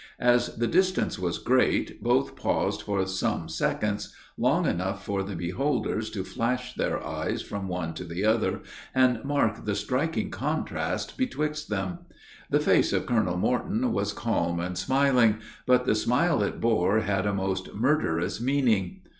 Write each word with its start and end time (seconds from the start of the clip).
As 0.17 0.55
the 0.55 0.65
distance 0.65 1.19
was 1.19 1.37
great, 1.37 2.01
both 2.01 2.35
paused 2.35 2.81
for 2.81 3.05
some 3.05 3.47
seconds 3.47 4.11
long 4.35 4.65
enough 4.65 5.05
for 5.05 5.21
the 5.21 5.35
beholders 5.35 6.09
to 6.09 6.23
flash 6.23 6.73
their 6.73 7.05
eyes 7.05 7.43
from 7.43 7.67
one 7.67 7.93
to 7.93 8.03
the 8.03 8.25
other, 8.25 8.61
and 8.95 9.23
mark 9.23 9.63
the 9.63 9.75
striking 9.75 10.31
contrast 10.31 11.19
betwixt 11.19 11.69
them. 11.69 11.99
The 12.49 12.59
face 12.59 12.93
of 12.93 13.05
Colonel 13.05 13.37
Morton 13.37 13.93
was 13.93 14.11
calm 14.11 14.59
and 14.59 14.75
smiling; 14.75 15.37
but 15.67 15.85
the 15.85 15.93
smile 15.93 16.41
it 16.41 16.59
bore 16.59 17.01
had 17.01 17.27
a 17.27 17.33
most 17.35 17.71
murderous 17.75 18.41
meaning. 18.41 19.01